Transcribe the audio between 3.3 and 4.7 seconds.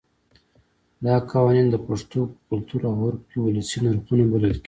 ولسي نرخونه بلل کېږي.